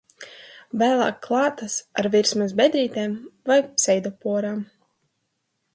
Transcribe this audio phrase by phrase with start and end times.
[0.81, 3.15] Vēlāk klātas ar virsmas bedrītēm
[3.51, 4.59] vai pseidoporām.